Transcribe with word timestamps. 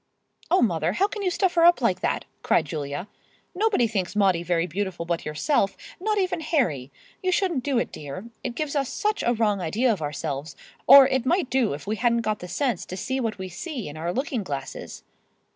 "Oh, 0.49 0.63
mother, 0.63 0.93
how 0.93 1.07
can 1.07 1.21
you 1.21 1.29
stuff 1.29 1.53
her 1.53 1.63
up 1.63 1.79
like 1.79 1.99
that?" 1.99 2.25
cried 2.41 2.65
Julia. 2.65 3.07
"Nobody 3.53 3.85
thinks 3.85 4.15
Maudie 4.15 4.41
very 4.41 4.65
beautiful 4.65 5.05
but 5.05 5.25
yourself—not 5.27 6.17
even 6.17 6.39
Harry. 6.39 6.89
You 7.21 7.31
shouldn't 7.31 7.63
do 7.63 7.77
it, 7.77 7.91
dear. 7.91 8.25
It 8.43 8.55
gives 8.55 8.75
us 8.75 8.89
such 8.89 9.21
a 9.21 9.31
wrong 9.35 9.61
idea 9.61 9.93
of 9.93 10.01
ourselves, 10.01 10.55
or 10.87 11.07
it 11.07 11.23
might 11.27 11.51
do 11.51 11.73
if 11.75 11.85
we 11.85 11.97
hadn't 11.97 12.21
got 12.21 12.39
the 12.39 12.47
sense 12.47 12.83
to 12.87 12.97
see 12.97 13.19
what 13.19 13.37
we 13.37 13.47
see 13.47 13.87
in 13.87 13.95
our 13.95 14.11
looking 14.11 14.41
glasses." 14.41 15.03